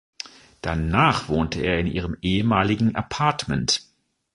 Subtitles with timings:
[0.63, 3.83] Danach wohnte er in ihrem ehemaligen Appartement.